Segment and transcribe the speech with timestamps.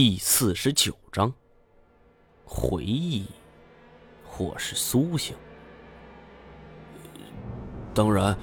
[0.00, 1.34] 第四十九章，
[2.44, 3.26] 回忆，
[4.24, 5.36] 或是苏醒。
[7.92, 8.38] 当然，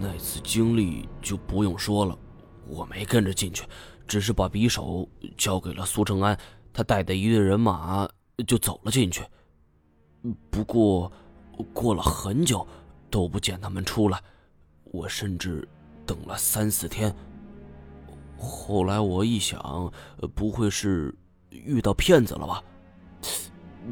[0.00, 2.18] 那次经历就不用说了，
[2.66, 3.64] 我没跟着进去，
[4.08, 5.08] 只是把匕首
[5.38, 6.36] 交给了苏成安，
[6.72, 8.08] 他带的一队人马
[8.44, 9.24] 就走了进去。
[10.50, 11.12] 不过，
[11.72, 12.66] 过了很久
[13.08, 14.20] 都不见他们出来，
[14.86, 15.68] 我甚至
[16.04, 17.14] 等了三四天。
[18.38, 19.92] 后来我一想，
[20.34, 21.14] 不会是
[21.50, 22.62] 遇到骗子了吧？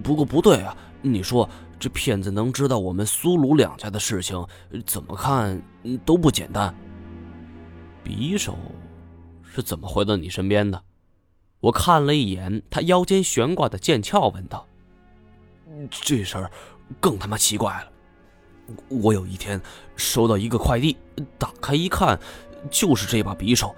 [0.03, 4.45] 不过不对啊，你说这骗子能知道我们苏鲁两家的事情，
[4.85, 5.61] 怎么看
[6.05, 6.75] 都不简单。
[8.05, 8.57] 匕首
[9.43, 10.83] 是怎么回到你身边的？
[11.61, 14.67] 我看了一眼他腰间悬挂的剑鞘，问道
[15.91, 16.51] ：“这事儿
[17.01, 17.91] 更他妈奇怪了。
[18.89, 19.61] 我有一天
[19.97, 20.97] 收到一个快递，
[21.39, 22.19] 打开一看，
[22.71, 23.75] 就是这把匕首。”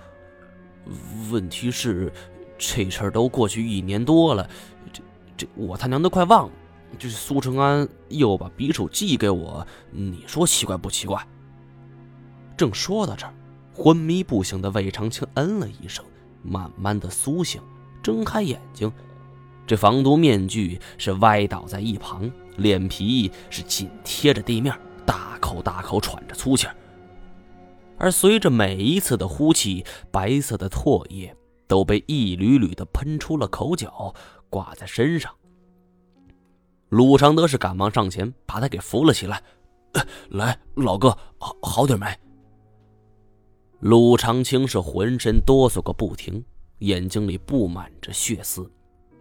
[1.30, 2.12] 问题是，
[2.58, 4.48] 这事儿都过去一年多了，
[4.92, 5.02] 这
[5.36, 6.52] 这我他娘都快忘了。
[6.98, 11.26] 这是苏成安又把匕首寄给我，你说奇怪不奇怪？
[12.56, 13.34] 正说到这儿，
[13.74, 16.04] 昏迷不醒的魏长青嗯了一声，
[16.42, 17.60] 慢慢的苏醒，
[18.02, 18.90] 睁开眼睛。
[19.66, 24.74] 这防毒面具是歪倒在一旁，脸皮是紧贴着地面，
[25.04, 26.74] 大口大口喘着粗气儿。
[27.98, 31.34] 而随着每一次的呼气，白色的唾液
[31.66, 34.14] 都被一缕缕的喷出了口角，
[34.50, 35.32] 挂在身上。
[36.90, 39.42] 鲁长德是赶忙上前把他给扶了起来，
[40.28, 42.06] 来，老哥，好好点没？
[43.80, 46.44] 鲁长青是浑身哆嗦个不停，
[46.80, 48.70] 眼睛里布满着血丝，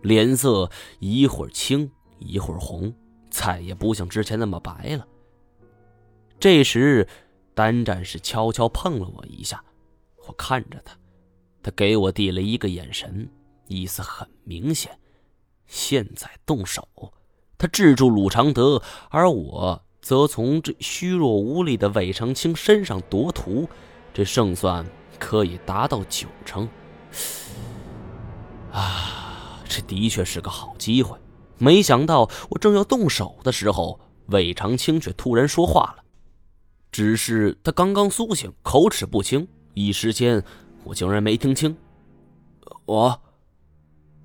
[0.02, 2.94] 脸色一会儿青一会儿红，
[3.30, 5.08] 再也不像之前那么白了。
[6.40, 7.08] 这时。
[7.56, 9.64] 单战士悄悄碰了我一下，
[10.28, 10.94] 我看着他，
[11.64, 13.28] 他给我递了一个眼神，
[13.68, 15.00] 意思很明显，
[15.66, 16.88] 现在动手。
[17.58, 23.68] 他制住鲁长德，而我则从这虚弱无力的魏长青身上夺图，
[24.14, 24.86] 这胜算
[25.18, 26.68] 可以达到九成。
[28.74, 31.18] 啊，这的确是个好机会。
[31.58, 36.05] 没想到我正要动手的时候，魏长青却突然说话了。
[36.96, 40.42] 只是他刚刚苏醒，口齿不清，一时间
[40.86, 41.76] 我竟然没听清。
[42.86, 43.22] 我，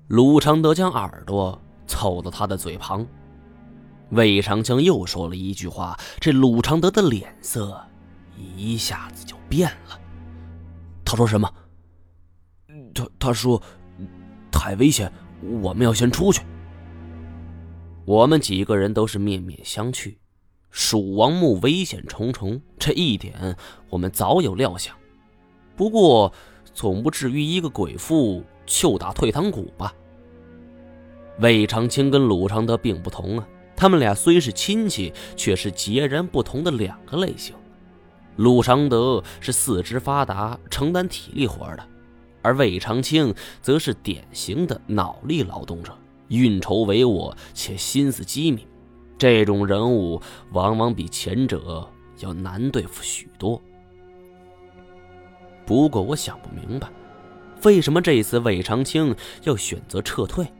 [0.07, 3.05] 鲁长德将耳朵凑到他的嘴旁，
[4.11, 7.85] 魏长青又说了一句话，这鲁长德的脸色
[8.55, 9.99] 一下子就变了。
[11.03, 11.53] 他说什么？
[12.95, 13.61] 他他说
[14.49, 15.11] 太危险，
[15.61, 16.41] 我们要先出去。
[18.05, 20.15] 我们几个人都是面面相觑。
[20.71, 23.55] 蜀王墓危险重重，这一点
[23.89, 24.95] 我们早有料想。
[25.75, 26.31] 不过，
[26.73, 29.93] 总不至于一个鬼妇就打退堂鼓吧？
[31.39, 37.53] 魏长青跟鲁长德并不同啊，他们俩虽是亲戚，却是截然不同的两个类型。
[38.37, 41.85] 鲁长德是四肢发达，承担体力活的，
[42.41, 45.93] 而魏长青则是典型的脑力劳动者，
[46.29, 48.65] 运筹帷幄且心思机敏。
[49.21, 50.19] 这种人物
[50.51, 51.87] 往往比前者
[52.21, 53.61] 要难对付许多。
[55.63, 56.89] 不过我想不明白，
[57.63, 60.51] 为什么这次魏长青要选择撤退？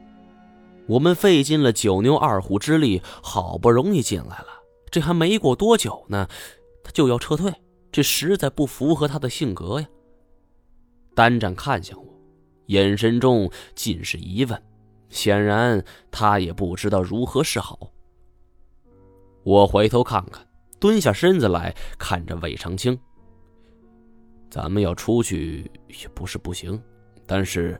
[0.86, 4.50] 我们费尽了九牛二虎之力，好不容易进来了，
[4.92, 6.28] 这还没过多久呢，
[6.84, 7.52] 他就要撤退，
[7.92, 9.88] 这实在不符合他的性格呀。
[11.16, 12.14] 单战看向我，
[12.68, 14.64] 眼神中尽是疑问，
[15.10, 17.92] 显然他也不知道如何是好。
[19.44, 20.48] 我回头看看，
[20.80, 22.98] 蹲下身子来看着魏长青。
[24.50, 26.82] 咱们要出去也不是不行，
[27.26, 27.80] 但是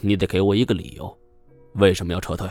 [0.00, 1.18] 你得给我一个理由，
[1.74, 2.50] 为什么要撤退？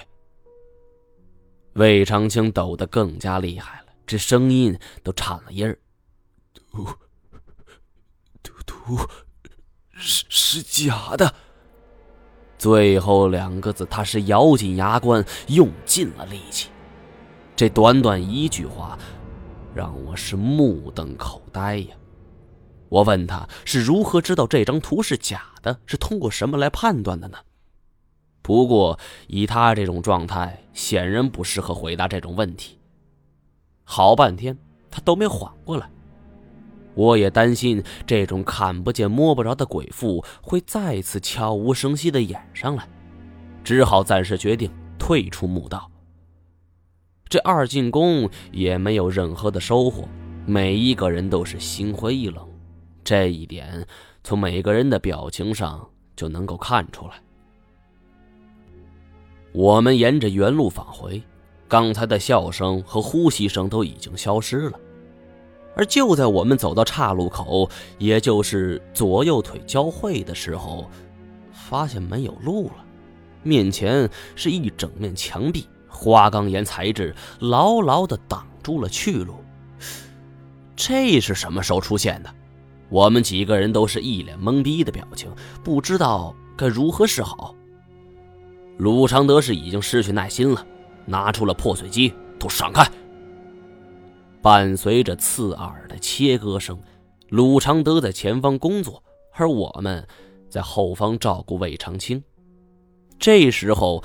[1.74, 5.78] 魏长青抖得更加厉害了，这声音都颤了音儿。
[6.54, 6.86] 毒，
[8.42, 8.98] 毒毒，
[9.92, 11.32] 是是假的。
[12.58, 16.70] 最后两个字，他是咬紧牙关，用尽了力气。
[17.58, 18.96] 这短短一句话，
[19.74, 21.96] 让我是目瞪口呆呀！
[22.88, 27.40] 我问他是如何知道这张图是假的，是通过什么来判断的呢？
[28.44, 32.78] 不过以他这种状态，显然不适合回答这种问题。
[33.84, 34.56] 好半天，
[34.92, 35.90] 他都没缓过来。
[36.94, 42.88] 我也担心这种看不见摸不着的鬼妇会再次悄无声息的演上来，
[43.64, 45.90] 只好暂时决定退出墓道。
[47.30, 50.08] 这二进宫也没有任何的收获，
[50.46, 52.48] 每一个人都是心灰意冷，
[53.04, 53.86] 这一点
[54.24, 57.14] 从每个人的表情上就能够看出来。
[59.54, 61.22] 我们沿着原路返回，
[61.68, 64.80] 刚才的笑声和呼吸声都已经消失了。
[65.76, 70.90] 而就在我们走到岔路口，也就是左右腿交汇的时候，
[71.52, 72.86] 发现没有路了。
[73.44, 79.44] 面前是一整面墙壁，花岗岩材质牢牢地挡住了去路。
[80.76, 82.34] 这是什么时候出现的？
[82.90, 85.30] 我们几个人都是一脸懵逼的表情，
[85.64, 87.56] 不知道该如何是好。
[88.78, 90.66] 鲁常德是已经失去耐心了，
[91.06, 92.88] 拿出了破碎机，都闪开！
[94.42, 96.80] 伴随着刺耳的切割声，
[97.30, 99.04] 鲁常德在前方工作，
[99.34, 100.08] 而我们
[100.48, 102.24] 在后方照顾魏长青。
[103.20, 104.04] 这时候，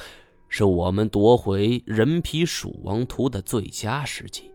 [0.54, 4.52] 是我们夺回人皮鼠王图的最佳时机。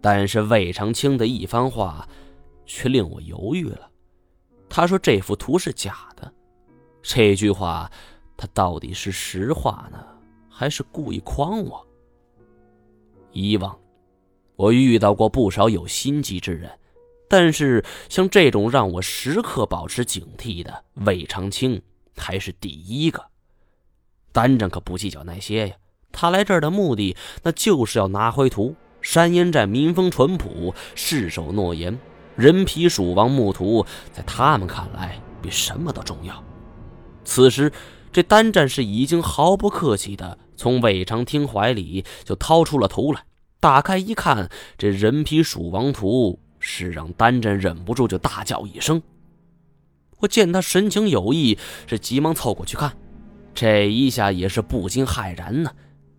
[0.00, 2.08] 但是魏长青的一番话，
[2.64, 3.90] 却令我犹豫了。
[4.66, 6.32] 他说这幅图是假的，
[7.02, 7.92] 这句话，
[8.34, 10.02] 他到底是实话呢，
[10.48, 11.86] 还是故意诓我？
[13.32, 13.78] 以往，
[14.56, 16.70] 我遇到过不少有心机之人，
[17.28, 21.82] 但是像这种让我时刻保持警惕的魏长青，
[22.16, 23.29] 还是第一个。
[24.32, 25.74] 单战可不计较那些呀，
[26.12, 28.74] 他来这儿的目的，那就是要拿回图。
[29.02, 31.98] 山烟寨民风淳朴，誓守诺言。
[32.36, 36.42] 人皮鼠王墓图，在他们看来比什么都重要。
[37.24, 37.72] 此时，
[38.12, 43.22] 这单战是已经毫不客气的从魏长青怀里就掏出了图来，
[43.58, 49.02] 打开一看，这人皮鼠王图是让单战忍不住就大叫一声。
[50.18, 52.96] 我见他神情有异，是急忙凑过去看，
[53.54, 55.72] 这一下也是不禁骇然呢。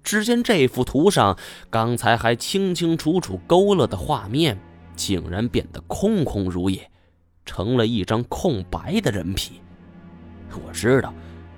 [0.04, 1.38] 只见这幅图上
[1.69, 4.60] 刚才还清清楚楚勾勒的画面，
[4.95, 6.89] 竟然变得空空如也，
[7.45, 9.62] 成了一张空白的人皮。
[10.66, 11.13] 我知道，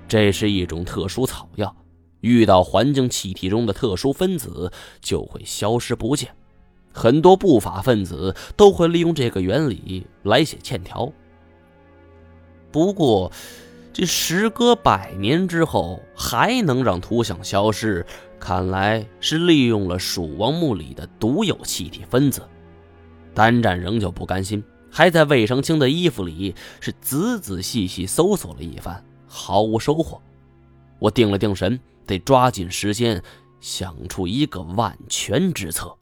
[0.08, 1.74] 这是一种特殊草药，
[2.20, 4.72] 遇到环境气体中的特殊分子
[5.02, 6.30] 就会消失不见。
[6.94, 11.12] 很多不法分子都会利用这个原理来写欠条。
[12.72, 13.32] 不过，
[13.94, 18.04] 这时隔百年之后还能让图像消失？
[18.40, 22.42] 看来是利用了蜀王墓里的独有气体分子。
[23.36, 30.20] 单战仍旧不甘心，还在魏长青的衣服里是仔仔细细搜索了一番，毫无收获。
[30.98, 33.22] 我定了定神，得抓紧时间
[33.62, 35.96] 想出一个万全之策。